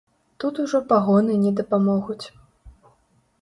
Тут 0.43 0.61
ужо 0.63 0.79
пагоны 0.93 1.35
не 1.43 1.51
дапамогуць. 1.61 2.25